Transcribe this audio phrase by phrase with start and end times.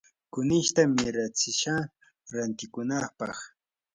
[0.33, 1.85] kunishta miratsishaq
[2.33, 3.37] rantikunapaq.